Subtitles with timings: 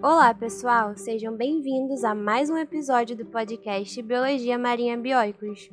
[0.00, 0.96] Olá, pessoal!
[0.96, 5.68] Sejam bem-vindos a mais um episódio do podcast Biologia Marinha Bioicos.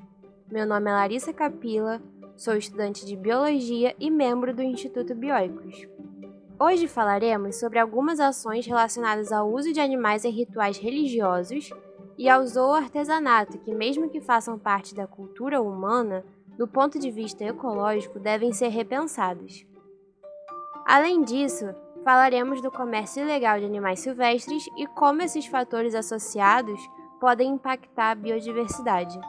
[0.51, 2.01] Meu nome é Larissa Capila,
[2.35, 5.87] sou estudante de Biologia e membro do Instituto Bioicos.
[6.59, 11.69] Hoje falaremos sobre algumas ações relacionadas ao uso de animais em rituais religiosos
[12.17, 16.25] e ao zooartesanato que, mesmo que façam parte da cultura humana,
[16.57, 19.63] do ponto de vista ecológico, devem ser repensadas.
[20.83, 21.65] Além disso,
[22.05, 26.79] falaremos do comércio ilegal de animais silvestres e como esses fatores associados
[27.19, 29.19] podem impactar a biodiversidade.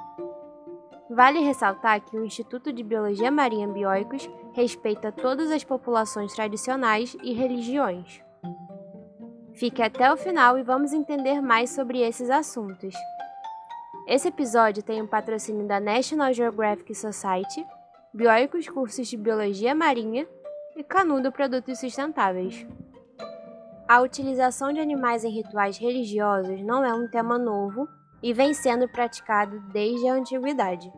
[1.09, 7.33] Vale ressaltar que o Instituto de Biologia Marinha Bioicos respeita todas as populações tradicionais e
[7.33, 8.23] religiões.
[9.55, 12.95] Fique até o final e vamos entender mais sobre esses assuntos.
[14.07, 17.65] Esse episódio tem o um patrocínio da National Geographic Society,
[18.13, 20.29] Bioicos Cursos de Biologia Marinha
[20.77, 22.67] e Canudo Produtos Sustentáveis.
[23.89, 27.89] A utilização de animais em rituais religiosos não é um tema novo
[28.23, 30.93] e vem sendo praticado desde a antiguidade.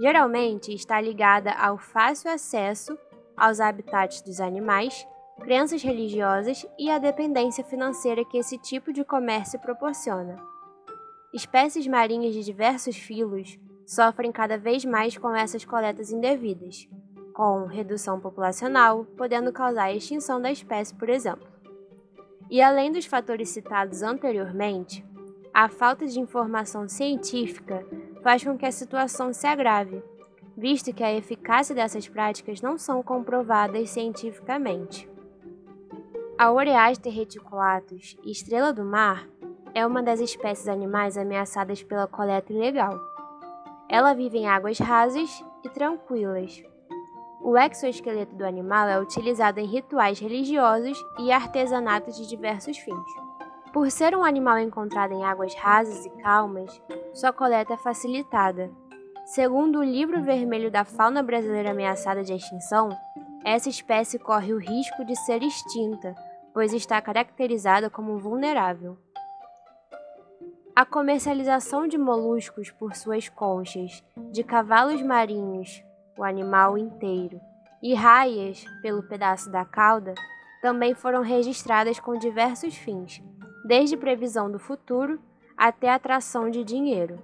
[0.00, 2.96] Geralmente está ligada ao fácil acesso
[3.36, 5.04] aos habitats dos animais,
[5.40, 10.40] crenças religiosas e à dependência financeira que esse tipo de comércio proporciona.
[11.32, 16.88] Espécies marinhas de diversos filos sofrem cada vez mais com essas coletas indevidas,
[17.34, 21.46] com redução populacional, podendo causar a extinção da espécie, por exemplo.
[22.48, 25.04] E além dos fatores citados anteriormente,
[25.52, 27.84] a falta de informação científica
[28.22, 30.02] faz com que a situação se agrave,
[30.56, 35.10] visto que a eficácia dessas práticas não são comprovadas cientificamente.
[36.38, 39.28] A Oreaster reticulatus, estrela do mar,
[39.74, 42.98] é uma das espécies animais ameaçadas pela coleta ilegal.
[43.88, 46.62] Ela vive em águas rasas e tranquilas,
[47.44, 53.04] o exoesqueleto do animal é utilizado em rituais religiosos e artesanatos de diversos fins.
[53.70, 56.80] Por ser um animal encontrado em águas rasas e calmas,
[57.12, 58.70] sua coleta é facilitada.
[59.26, 62.88] Segundo o Livro Vermelho da Fauna Brasileira Ameaçada de Extinção,
[63.44, 66.14] essa espécie corre o risco de ser extinta,
[66.54, 68.96] pois está caracterizada como vulnerável.
[70.74, 74.02] A comercialização de moluscos por suas conchas,
[74.32, 75.84] de cavalos marinhos,
[76.16, 77.40] o animal inteiro,
[77.82, 80.14] e raias pelo pedaço da cauda
[80.62, 83.22] também foram registradas com diversos fins,
[83.66, 85.20] desde previsão do futuro
[85.56, 87.18] até atração de dinheiro.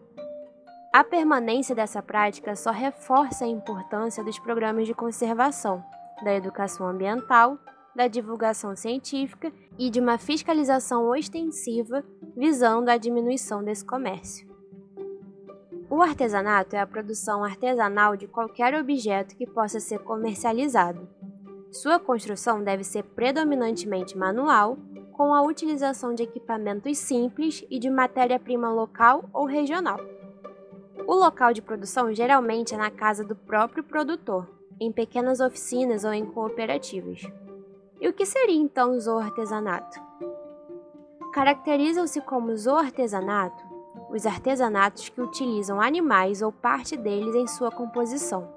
[0.92, 5.82] A permanência dessa prática só reforça a importância dos programas de conservação,
[6.22, 7.56] da educação ambiental,
[7.94, 12.04] da divulgação científica e de uma fiscalização ostensiva
[12.36, 14.49] visando a diminuição desse comércio.
[15.90, 21.08] O artesanato é a produção artesanal de qualquer objeto que possa ser comercializado.
[21.72, 24.78] Sua construção deve ser predominantemente manual,
[25.12, 29.98] com a utilização de equipamentos simples e de matéria-prima local ou regional.
[31.08, 36.12] O local de produção geralmente é na casa do próprio produtor, em pequenas oficinas ou
[36.12, 37.20] em cooperativas.
[38.00, 40.00] E o que seria então o zooartesanato?
[41.32, 43.69] Caracterizam-se como zooartesanato
[44.10, 48.48] os artesanatos que utilizam animais ou parte deles em sua composição.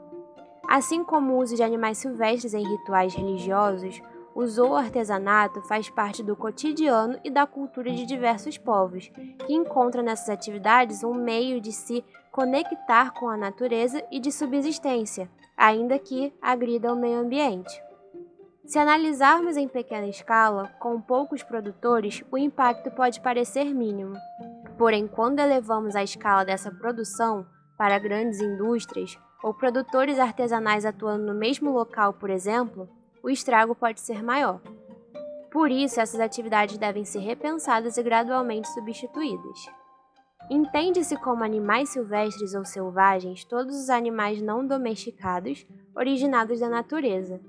[0.68, 4.02] Assim como o uso de animais silvestres em rituais religiosos,
[4.36, 9.12] o zooartesanato faz parte do cotidiano e da cultura de diversos povos,
[9.46, 15.30] que encontram nessas atividades um meio de se conectar com a natureza e de subsistência,
[15.56, 17.80] ainda que agrida o meio ambiente.
[18.66, 24.16] Se analisarmos em pequena escala, com poucos produtores, o impacto pode parecer mínimo.
[24.78, 27.45] Porém, quando elevamos a escala dessa produção
[27.78, 32.89] para grandes indústrias ou produtores artesanais atuando no mesmo local, por exemplo,
[33.22, 34.59] o estrago pode ser maior.
[35.51, 39.69] Por isso, essas atividades devem ser repensadas e gradualmente substituídas.
[40.50, 47.40] Entende-se como animais silvestres ou selvagens todos os animais não domesticados originados da natureza.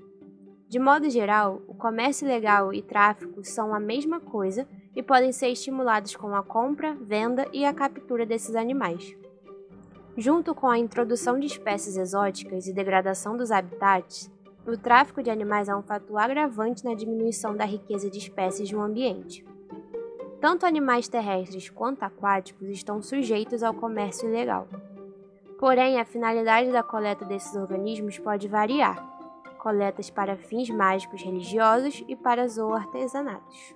[0.67, 5.49] De modo geral, o comércio ilegal e tráfico são a mesma coisa e podem ser
[5.49, 9.15] estimulados com a compra, venda e a captura desses animais.
[10.17, 14.31] Junto com a introdução de espécies exóticas e degradação dos habitats,
[14.65, 18.81] o tráfico de animais é um fator agravante na diminuição da riqueza de espécies no
[18.81, 19.45] ambiente.
[20.39, 24.67] Tanto animais terrestres quanto aquáticos estão sujeitos ao comércio ilegal.
[25.59, 29.13] Porém, a finalidade da coleta desses organismos pode variar
[29.59, 33.75] coletas para fins mágicos religiosos e para zooartesanatos.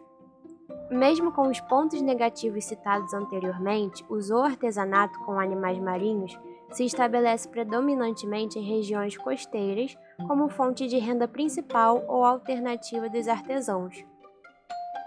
[0.90, 6.38] Mesmo com os pontos negativos citados anteriormente, o zooartesanato com animais marinhos
[6.72, 9.96] se estabelece predominantemente em regiões costeiras
[10.28, 14.04] como fonte de renda principal ou alternativa dos artesãos.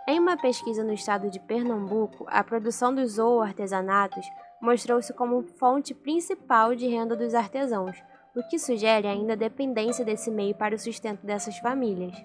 [0.06, 4.24] Em uma pesquisa no estado de Pernambuco, a produção dos zooartesanatos
[4.60, 8.00] mostrou-se como fonte principal de renda dos artesãos,
[8.36, 12.16] o que sugere ainda a dependência desse meio para o sustento dessas famílias.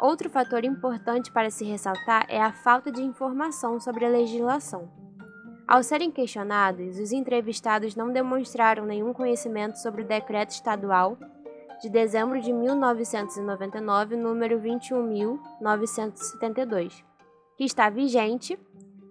[0.00, 4.90] Outro fator importante para se ressaltar é a falta de informação sobre a legislação.
[5.66, 11.16] Ao serem questionados, os entrevistados não demonstraram nenhum conhecimento sobre o decreto estadual
[11.80, 17.02] de dezembro de 1999, número 21.972,
[17.56, 18.58] que está vigente,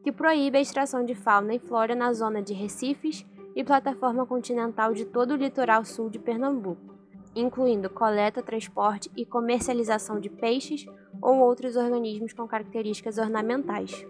[0.04, 3.26] que proíbe a extração de fauna e flora na zona de recifes
[3.56, 6.93] e plataforma continental de todo o litoral sul de Pernambuco,
[7.36, 10.86] incluindo coleta, transporte e comercialização de peixes
[11.22, 14.06] ou outros organismos com características ornamentais.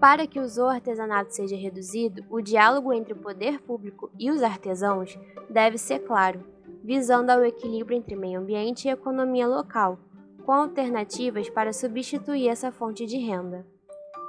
[0.00, 5.18] Para que o zooartesanato seja reduzido, o diálogo entre o poder público e os artesãos
[5.48, 6.44] deve ser claro,
[6.82, 9.98] visando ao equilíbrio entre meio ambiente e economia local,
[10.44, 13.66] com alternativas para substituir essa fonte de renda.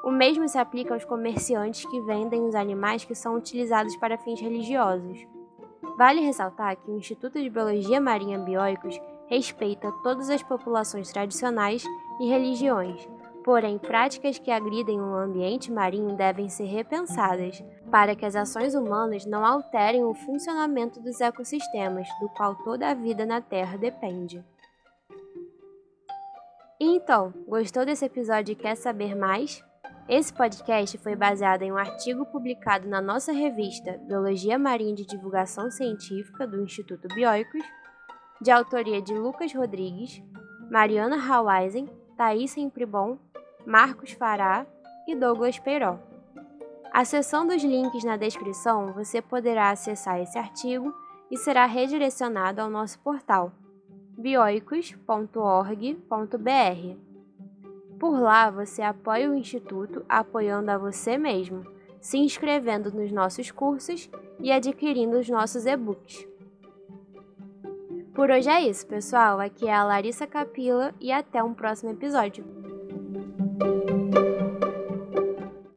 [0.05, 4.39] O mesmo se aplica aos comerciantes que vendem os animais que são utilizados para fins
[4.39, 5.34] religiosos.
[5.97, 11.83] Vale ressaltar que o Instituto de Biologia Marinha Bioicos respeita todas as populações tradicionais
[12.19, 13.07] e religiões,
[13.43, 19.25] porém práticas que agridem o ambiente marinho devem ser repensadas, para que as ações humanas
[19.25, 24.43] não alterem o funcionamento dos ecossistemas, do qual toda a vida na Terra depende.
[26.79, 29.63] Então, gostou desse episódio e quer saber mais?
[30.07, 35.71] Esse podcast foi baseado em um artigo publicado na nossa revista Biologia Marinha de Divulgação
[35.71, 37.63] Científica do Instituto Bioicos,
[38.39, 40.21] de autoria de Lucas Rodrigues,
[40.69, 43.17] Mariana Haueisen, Thaís Empribon,
[43.65, 44.67] Marcos Fará
[45.07, 45.97] e Douglas Peiró.
[46.93, 50.93] Acessando os links na descrição, você poderá acessar esse artigo
[51.31, 53.51] e será redirecionado ao nosso portal
[54.17, 57.04] bioicos.org.br
[57.99, 61.65] por lá você apoia o Instituto apoiando a você mesmo,
[61.99, 64.09] se inscrevendo nos nossos cursos
[64.39, 66.27] e adquirindo os nossos e-books.
[68.13, 69.39] Por hoje é isso, pessoal.
[69.39, 72.45] Aqui é a Larissa Capila e até um próximo episódio.